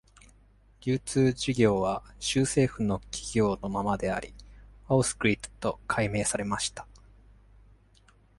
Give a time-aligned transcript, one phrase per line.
[0.83, 4.33] 流通事業は州政府の企業のままであり、
[4.89, 6.87] Ausgrid と改名されました。